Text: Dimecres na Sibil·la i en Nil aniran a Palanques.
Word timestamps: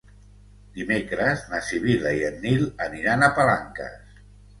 Dimecres 0.77 1.43
na 1.51 1.59
Sibil·la 1.67 2.13
i 2.21 2.23
en 2.29 2.39
Nil 2.45 2.63
aniran 2.87 3.27
a 3.27 3.29
Palanques. 3.37 4.17